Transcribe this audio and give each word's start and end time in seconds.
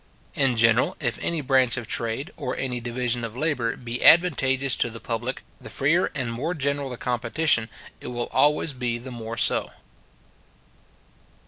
In 0.33 0.57
general, 0.57 0.97
if 0.99 1.19
any 1.21 1.41
branch 1.41 1.77
of 1.77 1.85
trade, 1.85 2.31
or 2.35 2.55
any 2.57 2.79
division 2.79 3.23
of 3.23 3.37
labour, 3.37 3.77
be 3.77 4.03
advantageous 4.03 4.75
to 4.77 4.89
the 4.89 4.99
public, 4.99 5.43
the 5.61 5.69
freer 5.69 6.11
and 6.15 6.31
more 6.31 6.55
general 6.55 6.89
the 6.89 6.97
competition, 6.97 7.69
it 7.99 8.07
will 8.07 8.25
always 8.31 8.73
be 8.73 8.97
the 8.97 9.11
more 9.11 9.37
so. 9.37 9.69